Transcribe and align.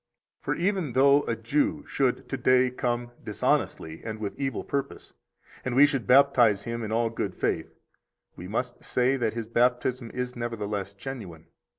54 0.39 0.55
For 0.55 0.59
even 0.59 0.93
though 0.93 1.21
a 1.27 1.35
Jew 1.35 1.85
should 1.85 2.27
to 2.29 2.35
day 2.35 2.71
come 2.71 3.11
dishonestly 3.23 4.01
and 4.03 4.17
with 4.19 4.33
evil 4.39 4.63
purpose, 4.63 5.13
and 5.63 5.75
we 5.75 5.85
should 5.85 6.07
baptize 6.07 6.63
him 6.63 6.81
in 6.81 6.91
all 6.91 7.11
good 7.11 7.35
faith, 7.35 7.75
we 8.35 8.47
must 8.47 8.83
say 8.83 9.15
that 9.15 9.35
his 9.35 9.45
baptism 9.45 10.09
is 10.11 10.35
nevertheless 10.35 10.95
genuine. 10.95 11.45